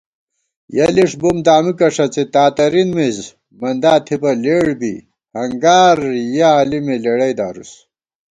یَہ 0.75 0.87
لِݭ 0.95 1.11
بُم 1.21 1.37
دامِکہ 1.45 1.87
ݭڅی 1.95 2.23
تاترِن 2.33 2.89
مِز 2.95 3.17
مندا 3.59 3.93
تھِبہ 4.05 4.31
لېڑ 4.43 4.67
بی 4.79 4.93
ہنگار 5.37 5.97
یَہ 6.37 6.47
عالِمےلېڑئی 6.55 7.33
دارُس 7.39 7.71